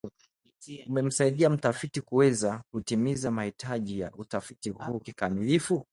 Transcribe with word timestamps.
umemsaidia 0.87 1.49
mtafiti 1.49 2.01
kuweza 2.01 2.63
kutimiza 2.71 3.31
mahitaji 3.31 3.99
ya 3.99 4.11
utafiti 4.11 4.69
huu 4.69 4.99
kikamilifu 4.99 5.85